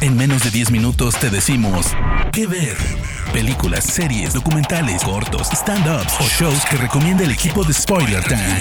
En 0.00 0.16
menos 0.16 0.44
de 0.44 0.50
10 0.50 0.70
minutos 0.70 1.14
te 1.18 1.30
decimos 1.30 1.86
qué 2.32 2.46
ver. 2.46 2.76
Películas, 3.32 3.84
series, 3.84 4.34
documentales, 4.34 5.02
cortos, 5.02 5.48
stand-ups 5.50 6.20
o 6.20 6.24
shows 6.24 6.64
que 6.70 6.76
recomienda 6.76 7.24
el 7.24 7.30
equipo 7.30 7.64
de 7.64 7.72
Spoiler 7.72 8.22
Time. 8.24 8.60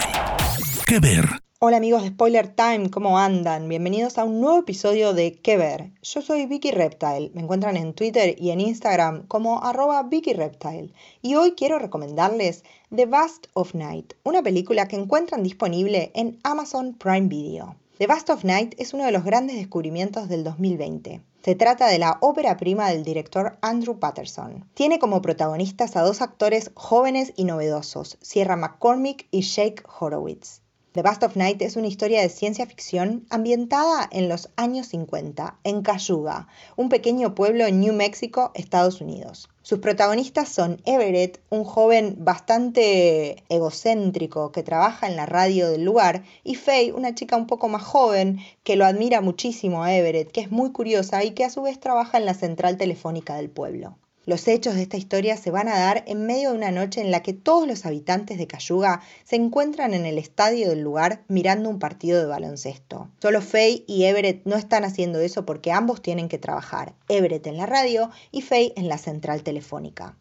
¿Qué 0.86 1.00
ver? 1.00 1.28
Hola 1.60 1.78
amigos 1.78 2.04
de 2.04 2.10
Spoiler 2.10 2.50
Time, 2.50 2.90
¿cómo 2.90 3.18
andan? 3.18 3.70
Bienvenidos 3.70 4.18
a 4.18 4.26
un 4.26 4.42
nuevo 4.42 4.60
episodio 4.60 5.14
de 5.14 5.34
¿Qué 5.34 5.58
ver? 5.58 5.92
Yo 6.02 6.22
soy 6.22 6.46
Vicky 6.46 6.72
Reptile, 6.72 7.32
me 7.34 7.42
encuentran 7.42 7.78
en 7.78 7.94
Twitter 7.94 8.36
y 8.38 8.52
en 8.52 8.60
Instagram 8.60 9.26
como 9.28 9.64
arroba 9.64 10.04
Vicky 10.04 10.34
Reptile 10.34 10.94
y 11.22 11.36
hoy 11.36 11.54
quiero 11.54 11.80
recomendarles 11.80 12.64
The 12.94 13.06
Vast 13.06 13.48
of 13.54 13.76
Night, 13.76 14.14
una 14.24 14.42
película 14.42 14.88
que 14.88 14.98
encuentran 14.98 15.44
disponible 15.44 16.12
en 16.16 16.38
Amazon 16.44 16.96
Prime 16.96 17.28
Video. 17.28 17.76
The 18.00 18.08
Vast 18.08 18.32
of 18.32 18.44
Night 18.44 18.74
es 18.80 18.96
uno 18.96 19.06
de 19.06 19.12
los 19.12 19.24
grandes 19.24 19.56
descubrimientos 19.56 20.28
del 20.28 20.44
2020. 20.44 21.22
Se 21.44 21.54
trata 21.54 21.86
de 21.86 22.00
la 22.00 22.18
ópera 22.22 22.58
prima 22.58 22.90
del 22.90 23.04
director 23.04 23.60
Andrew 23.62 24.00
Patterson. 24.00 24.68
Tiene 24.74 24.98
como 24.98 25.22
protagonistas 25.22 25.96
a 25.96 26.02
dos 26.02 26.24
actores 26.24 26.72
jóvenes 26.74 27.34
y 27.36 27.44
novedosos, 27.44 28.18
Sierra 28.20 28.56
McCormick 28.56 29.28
y 29.30 29.42
Jake 29.42 29.84
Horowitz. 30.00 30.63
The 30.94 31.02
Bust 31.02 31.24
of 31.24 31.36
Night 31.36 31.60
es 31.64 31.76
una 31.76 31.88
historia 31.88 32.22
de 32.22 32.30
ciencia 32.30 32.68
ficción 32.68 33.26
ambientada 33.32 34.08
en 34.12 34.30
los 34.30 34.52
años 34.58 34.90
50, 34.90 35.58
en 35.64 35.82
Cayuga, 35.82 36.48
un 36.76 36.90
pequeño 36.90 37.34
pueblo 37.34 37.66
en 37.66 37.80
New 37.80 37.96
Mexico, 37.96 38.52
Estados 38.54 39.02
Unidos. 39.02 39.50
Sus 39.64 39.80
protagonistas 39.80 40.50
son 40.50 40.80
Everett, 40.86 41.42
un 41.50 41.64
joven 41.64 42.18
bastante 42.20 43.44
egocéntrico 43.50 44.52
que 44.52 44.62
trabaja 44.62 45.08
en 45.08 45.16
la 45.16 45.26
radio 45.26 45.72
del 45.72 45.84
lugar, 45.84 46.26
y 46.44 46.54
Faye, 46.54 46.94
una 46.94 47.16
chica 47.16 47.38
un 47.38 47.48
poco 47.48 47.70
más 47.70 47.82
joven 47.82 48.38
que 48.64 48.76
lo 48.76 48.86
admira 48.86 49.20
muchísimo 49.20 49.84
a 49.84 49.96
Everett, 49.96 50.32
que 50.32 50.42
es 50.42 50.52
muy 50.52 50.74
curiosa 50.74 51.24
y 51.24 51.32
que 51.32 51.44
a 51.44 51.50
su 51.50 51.64
vez 51.64 51.80
trabaja 51.80 52.20
en 52.20 52.28
la 52.28 52.36
central 52.36 52.78
telefónica 52.78 53.36
del 53.36 53.50
pueblo. 53.50 53.98
Los 54.26 54.48
hechos 54.48 54.76
de 54.76 54.84
esta 54.84 54.96
historia 54.96 55.36
se 55.36 55.52
van 55.52 55.68
a 55.68 55.78
dar 55.78 56.06
en 56.08 56.26
medio 56.26 56.52
de 56.52 56.58
una 56.58 56.72
noche 56.72 57.02
en 57.02 57.12
la 57.12 57.22
que 57.22 57.34
todos 57.34 57.68
los 57.68 57.86
habitantes 57.86 58.38
de 58.38 58.48
Cayuga 58.48 59.02
se 59.26 59.36
encuentran 59.36 59.94
en 59.94 60.06
el 60.06 60.18
estadio 60.18 60.70
del 60.70 60.80
lugar 60.80 61.24
mirando 61.28 61.70
un 61.70 61.78
partido 61.78 62.22
de 62.22 62.28
baloncesto. 62.28 63.10
Solo 63.22 63.42
Faye 63.42 63.84
y 63.86 64.06
Everett 64.06 64.46
no 64.46 64.56
están 64.56 64.86
haciendo 64.86 65.20
eso 65.20 65.46
porque 65.46 65.74
ambos 65.74 66.02
tienen 66.02 66.30
que 66.30 66.38
trabajar, 66.38 66.94
Everett 67.10 67.48
en 67.48 67.58
la 67.58 67.66
radio 67.66 68.12
y 68.32 68.44
Faye 68.44 68.72
en 68.78 68.88
la 68.88 68.98
central 68.98 69.44
telefónica. 69.44 70.16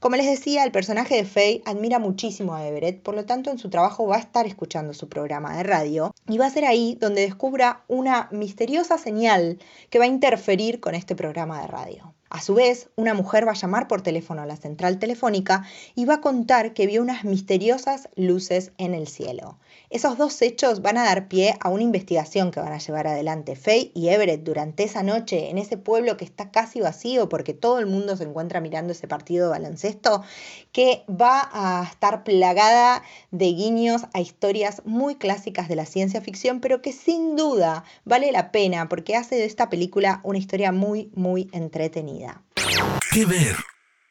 Como 0.00 0.16
les 0.16 0.26
decía, 0.26 0.64
el 0.64 0.72
personaje 0.72 1.16
de 1.16 1.26
Faye 1.26 1.62
admira 1.66 1.98
muchísimo 1.98 2.54
a 2.54 2.66
Everett, 2.66 3.02
por 3.02 3.14
lo 3.14 3.26
tanto 3.26 3.50
en 3.50 3.58
su 3.58 3.68
trabajo 3.68 4.06
va 4.06 4.16
a 4.16 4.20
estar 4.20 4.46
escuchando 4.46 4.94
su 4.94 5.10
programa 5.10 5.58
de 5.58 5.62
radio 5.62 6.14
y 6.26 6.38
va 6.38 6.46
a 6.46 6.50
ser 6.50 6.64
ahí 6.64 6.96
donde 6.98 7.20
descubra 7.20 7.84
una 7.86 8.28
misteriosa 8.32 8.96
señal 8.96 9.58
que 9.90 9.98
va 9.98 10.06
a 10.06 10.08
interferir 10.08 10.80
con 10.80 10.94
este 10.94 11.14
programa 11.14 11.60
de 11.60 11.66
radio. 11.66 12.14
A 12.34 12.40
su 12.40 12.54
vez, 12.54 12.88
una 12.96 13.12
mujer 13.12 13.46
va 13.46 13.52
a 13.52 13.56
llamar 13.56 13.88
por 13.88 14.00
teléfono 14.00 14.40
a 14.40 14.46
la 14.46 14.56
central 14.56 14.98
telefónica 14.98 15.66
y 15.94 16.06
va 16.06 16.14
a 16.14 16.20
contar 16.22 16.72
que 16.72 16.86
vio 16.86 17.02
unas 17.02 17.24
misteriosas 17.24 18.08
luces 18.16 18.72
en 18.78 18.94
el 18.94 19.06
cielo. 19.06 19.58
Esos 19.90 20.16
dos 20.16 20.40
hechos 20.40 20.80
van 20.80 20.96
a 20.96 21.04
dar 21.04 21.28
pie 21.28 21.54
a 21.60 21.68
una 21.68 21.82
investigación 21.82 22.50
que 22.50 22.60
van 22.60 22.72
a 22.72 22.78
llevar 22.78 23.06
adelante 23.06 23.54
Faye 23.54 23.92
y 23.94 24.08
Everett 24.08 24.44
durante 24.44 24.84
esa 24.84 25.02
noche 25.02 25.50
en 25.50 25.58
ese 25.58 25.76
pueblo 25.76 26.16
que 26.16 26.24
está 26.24 26.50
casi 26.50 26.80
vacío 26.80 27.28
porque 27.28 27.52
todo 27.52 27.78
el 27.78 27.84
mundo 27.84 28.16
se 28.16 28.24
encuentra 28.24 28.62
mirando 28.62 28.94
ese 28.94 29.06
partido 29.06 29.44
de 29.44 29.50
baloncesto, 29.50 30.22
que 30.72 31.04
va 31.10 31.50
a 31.52 31.84
estar 31.84 32.24
plagada 32.24 33.02
de 33.30 33.52
guiños 33.52 34.06
a 34.14 34.22
historias 34.22 34.80
muy 34.86 35.16
clásicas 35.16 35.68
de 35.68 35.76
la 35.76 35.84
ciencia 35.84 36.22
ficción, 36.22 36.60
pero 36.60 36.80
que 36.80 36.92
sin 36.92 37.36
duda 37.36 37.84
vale 38.06 38.32
la 38.32 38.52
pena 38.52 38.88
porque 38.88 39.16
hace 39.16 39.34
de 39.34 39.44
esta 39.44 39.68
película 39.68 40.20
una 40.24 40.38
historia 40.38 40.72
muy, 40.72 41.10
muy 41.14 41.50
entretenida. 41.52 42.21
¿Qué 43.12 43.26
ver? 43.26 43.56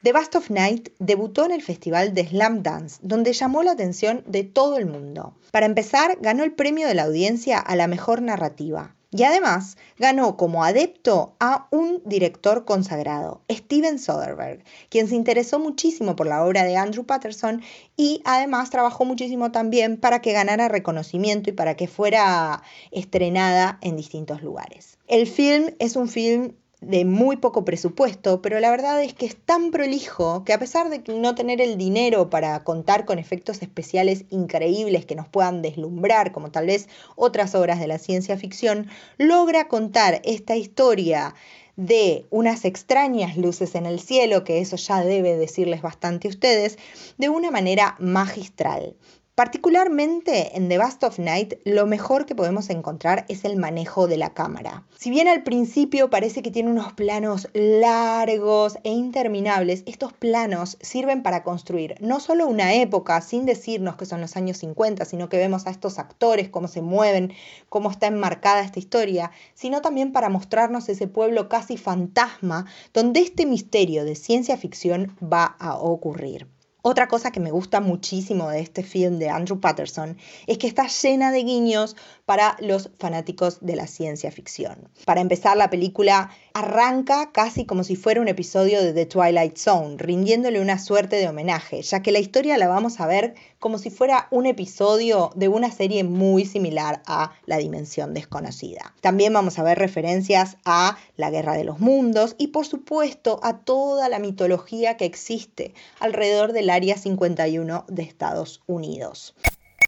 The 0.03 0.13
Bust 0.13 0.35
of 0.35 0.52
Night 0.52 0.89
debutó 0.99 1.44
en 1.45 1.52
el 1.52 1.63
festival 1.63 2.13
de 2.13 2.27
Slam 2.27 2.61
Dance, 2.61 2.99
donde 3.02 3.33
llamó 3.33 3.63
la 3.63 3.71
atención 3.71 4.23
de 4.28 4.44
todo 4.44 4.78
el 4.78 4.85
mundo. 4.85 5.34
Para 5.50 5.66
empezar, 5.66 6.19
ganó 6.22 6.44
el 6.44 6.53
premio 6.53 6.88
de 6.88 6.94
la 6.94 7.06
audiencia 7.06 7.57
a 7.57 7.75
la 7.75 7.88
mejor 7.88 8.22
narrativa. 8.22 8.95
Y 9.09 9.23
además 9.23 9.75
ganó 9.97 10.38
como 10.38 10.63
adepto 10.63 11.35
a 11.39 11.67
un 11.72 12.03
director 12.06 12.63
consagrado, 12.63 13.41
Steven 13.51 13.97
Soderbergh, 13.97 14.63
quien 14.89 15.07
se 15.07 15.16
interesó 15.16 15.57
muchísimo 15.57 16.16
por 16.16 16.28
la 16.28 16.45
obra 16.45 16.63
de 16.63 16.78
Andrew 16.78 17.03
Patterson 17.03 17.63
y 17.97 18.22
además 18.23 18.69
trabajó 18.69 19.03
muchísimo 19.03 19.51
también 19.51 19.97
para 19.97 20.22
que 20.22 20.31
ganara 20.31 20.69
reconocimiento 20.69 21.50
y 21.50 21.53
para 21.53 21.75
que 21.75 21.88
fuera 21.88 22.62
estrenada 22.91 23.79
en 23.81 23.97
distintos 23.97 24.44
lugares. 24.44 25.00
El 25.07 25.25
film 25.25 25.72
es 25.79 25.95
un 25.95 26.07
film 26.07 26.53
de 26.81 27.06
muy 27.06 27.38
poco 27.38 27.64
presupuesto, 27.64 28.42
pero 28.42 28.59
la 28.59 28.72
verdad 28.72 29.02
es 29.03 29.14
que 29.14 29.28
es 29.28 29.38
tan 29.38 29.69
prolijo 29.69 30.44
que 30.44 30.53
a 30.53 30.59
pesar 30.59 30.90
de 30.90 31.03
no 31.14 31.36
tener 31.36 31.62
el 31.62 31.78
dinero 31.78 32.31
para 32.31 32.64
contar 32.64 33.06
con 33.06 33.19
efectos 33.19 33.62
especiales 33.62 34.25
increíbles 34.31 35.06
que 35.06 35.16
nos 35.16 35.28
puedan 35.28 35.62
deslumbrar, 35.62 36.31
como 36.31 36.50
tal 36.52 36.66
vez 36.66 36.90
otras 37.16 37.53
obras 37.53 37.80
de 37.80 37.88
la 37.88 38.00
ciencia 38.00 38.36
ficción, 38.36 38.88
logra 39.18 39.68
contar 39.68 40.22
esta 40.25 40.56
historia 40.56 41.36
de 41.75 42.25
unas 42.31 42.66
extrañas 42.66 43.38
luces 43.38 43.75
en 43.75 43.86
el 43.86 44.00
cielo, 44.00 44.44
que 44.44 44.59
eso 44.59 44.75
ya 44.75 45.03
debe 45.03 45.38
decirles 45.38 45.84
bastante 45.84 46.28
a 46.28 46.31
ustedes, 46.31 46.78
de 47.18 47.30
una 47.30 47.52
manera 47.52 47.96
magistral. 48.00 48.96
Particularmente 49.34 50.58
en 50.58 50.68
The 50.68 50.78
Bust 50.78 51.03
of 51.06 51.18
Night, 51.18 51.53
lo 51.64 51.88
mejor 51.88 52.25
que 52.25 52.36
podemos 52.36 52.69
encontrar 52.69 53.25
es 53.30 53.46
el 53.46 53.56
manejo 53.56 54.08
de 54.08 54.18
la 54.18 54.34
cámara. 54.34 54.86
Si 54.97 55.09
bien 55.09 55.30
al 55.30 55.42
principio 55.42 56.09
parece 56.09 56.42
que 56.42 56.52
tiene 56.52 56.69
unos 56.69 56.92
planos 56.92 57.47
largos 57.53 58.78
e 58.84 58.92
interminables, 58.92 59.84
estos 59.86 60.12
planos 60.12 60.78
sirven 60.81 61.24
para 61.24 61.44
construir 61.44 61.96
no 62.02 62.19
solo 62.19 62.46
una 62.46 62.74
época, 62.74 63.22
sin 63.22 63.46
decirnos 63.46 63.96
que 63.96 64.06
son 64.06 64.19
los 64.19 64.36
años 64.36 64.58
50, 64.58 65.06
sino 65.06 65.30
que 65.30 65.38
vemos 65.38 65.66
a 65.66 65.69
estos 65.72 65.98
actores, 65.98 66.50
cómo 66.50 66.68
se 66.68 66.81
mueven, 66.81 67.31
cómo 67.69 67.90
está 67.90 68.08
enmarcada 68.08 68.62
esta 68.62 68.80
historia, 68.80 69.31
sino 69.53 69.81
también 69.81 70.12
para 70.12 70.28
mostrarnos 70.28 70.90
ese 70.90 71.08
pueblo 71.08 71.48
casi 71.48 71.78
fantasma 71.78 72.66
donde 72.94 73.22
este 73.22 73.46
misterio 73.46 74.03
de 74.03 74.16
ciencia 74.16 74.58
ficción 74.58 75.16
va 75.24 75.46
a 75.46 75.78
ocurrir. 75.78 76.48
Otra 76.84 77.08
cosa 77.08 77.30
que 77.31 77.40
me 77.40 77.52
gusta 77.52 77.80
muchísimo 77.80 78.50
de 78.50 78.59
este 78.59 78.81
film 78.81 79.19
de 79.19 79.30
Andrew 79.30 79.59
Patterson 79.59 80.18
es 80.47 80.58
que 80.58 80.66
está 80.66 80.88
llena 80.88 81.31
de 81.31 81.44
guiños 81.44 81.96
para 82.25 82.58
los 82.59 82.90
fanáticos 82.97 83.59
de 83.62 83.75
la 83.75 83.86
ciencia 83.86 84.31
ficción. 84.31 84.90
Para 85.06 85.22
empezar, 85.22 85.58
la 85.58 85.69
película 85.69 86.31
arranca 86.56 87.31
casi 87.31 87.66
como 87.66 87.84
si 87.84 87.96
fuera 87.96 88.19
un 88.19 88.28
episodio 88.28 88.81
de 88.81 88.94
The 88.94 89.06
Twilight 89.06 89.58
Zone, 89.58 89.97
rindiéndole 90.00 90.59
una 90.59 90.80
suerte 90.80 91.18
de 91.18 91.28
homenaje, 91.28 91.84
ya 91.84 92.02
que 92.02 92.12
la 92.12 92.18
historia 92.18 92.58
la 92.58 92.68
vamos 92.68 93.00
a 93.00 93.06
ver 93.06 93.36
como 93.59 93.78
si 93.78 93.92
fuera 93.92 94.28
un 94.31 94.48
episodio 94.48 95.30
de 95.36 95.50
una 95.50 95.72
serie 95.72 96.03
muy 96.03 96.46
similar 96.46 97.03
a 97.06 97.31
La 97.46 97.58
Dimensión 97.58 98.16
Desconocida. 98.16 98.96
También 99.02 99.34
vamos 99.34 99.59
a 99.59 99.63
ver 99.63 99.78
referencias 99.78 100.58
a 100.66 100.98
la 101.16 101.30
Guerra 101.30 101.53
de 101.53 101.63
los 101.63 101.80
Mundos 101.80 102.36
y 102.40 102.48
por 102.48 102.66
supuesto 102.66 103.40
a 103.44 103.59
toda 103.59 104.09
la 104.09 104.18
mitología 104.18 104.98
que 104.98 105.06
existe 105.06 105.75
alrededor 106.00 106.53
del 106.53 106.70
Área 106.71 106.97
51 106.97 107.85
de 107.87 108.03
Estados 108.03 108.61
Unidos. 108.65 109.35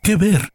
¿Qué 0.03 0.16
ver? 0.16 0.49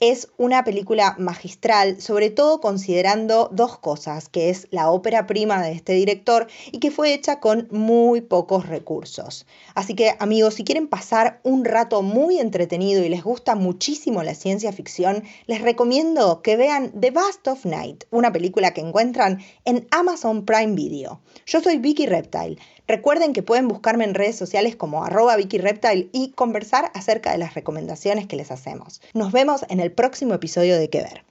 Es 0.00 0.28
una 0.38 0.64
película 0.64 1.14
magistral, 1.18 2.00
sobre 2.00 2.30
todo 2.30 2.62
considerando 2.62 3.50
dos 3.52 3.78
cosas, 3.78 4.30
que 4.30 4.48
es 4.48 4.66
la 4.70 4.90
ópera 4.90 5.26
prima 5.26 5.62
de 5.62 5.72
este 5.72 5.92
director 5.92 6.46
y 6.72 6.78
que 6.78 6.90
fue 6.90 7.12
hecha 7.12 7.38
con 7.38 7.68
muy 7.70 8.22
pocos 8.22 8.66
recursos. 8.66 9.46
Así 9.74 9.94
que 9.94 10.14
amigos, 10.18 10.54
si 10.54 10.64
quieren 10.64 10.88
pasar 10.88 11.40
un 11.42 11.66
rato 11.66 12.00
muy 12.00 12.38
entretenido 12.38 13.04
y 13.04 13.10
les 13.10 13.22
gusta 13.22 13.56
muchísimo 13.56 14.22
la 14.22 14.34
ciencia 14.34 14.72
ficción, 14.72 15.22
les 15.46 15.60
recomiendo 15.60 16.40
que 16.40 16.56
vean 16.56 16.98
The 16.98 17.10
Bust 17.10 17.46
of 17.48 17.66
Night, 17.66 18.04
una 18.10 18.32
película 18.32 18.72
que 18.72 18.80
encuentran 18.80 19.42
en 19.66 19.86
Amazon 19.90 20.46
Prime 20.46 20.74
Video. 20.76 21.20
Yo 21.44 21.60
soy 21.60 21.76
Vicky 21.76 22.06
Reptile. 22.06 22.56
Recuerden 22.90 23.32
que 23.32 23.44
pueden 23.44 23.68
buscarme 23.68 24.02
en 24.02 24.14
redes 24.14 24.36
sociales 24.36 24.74
como 24.74 25.04
arroba 25.04 25.36
Vicky 25.36 25.58
Reptile 25.58 26.08
y 26.12 26.32
conversar 26.32 26.90
acerca 26.92 27.30
de 27.30 27.38
las 27.38 27.54
recomendaciones 27.54 28.26
que 28.26 28.34
les 28.34 28.50
hacemos. 28.50 29.00
Nos 29.14 29.30
vemos 29.30 29.64
en 29.68 29.78
el 29.78 29.92
próximo 29.92 30.34
episodio 30.34 30.76
de 30.76 30.90
Que 30.90 30.98
Ver. 30.98 31.24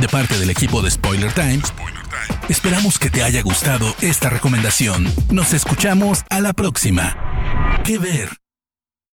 De 0.00 0.08
parte 0.08 0.38
del 0.38 0.48
equipo 0.48 0.82
de 0.82 0.92
Spoiler 0.92 1.32
Times, 1.32 1.72
esperamos 2.48 3.00
que 3.00 3.10
te 3.10 3.24
haya 3.24 3.42
gustado 3.42 3.96
esta 4.00 4.30
recomendación. 4.30 5.12
Nos 5.28 5.54
escuchamos 5.54 6.22
a 6.30 6.38
la 6.38 6.52
próxima. 6.52 7.82
Que 7.84 7.98
Ver. 7.98 8.45